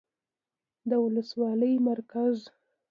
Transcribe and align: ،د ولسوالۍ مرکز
،د 0.89 0.91
ولسوالۍ 1.03 1.73
مرکز 1.89 2.35